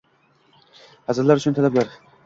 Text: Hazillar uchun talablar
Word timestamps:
Hazillar 1.11 1.43
uchun 1.45 1.61
talablar 1.61 1.97